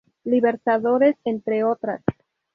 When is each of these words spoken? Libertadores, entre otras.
Libertadores, 0.23 1.15
entre 1.25 1.61
otras. 1.63 2.01